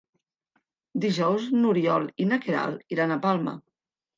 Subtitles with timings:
[1.03, 3.55] Dijous n'Oriol i na Queralt iran a Palma.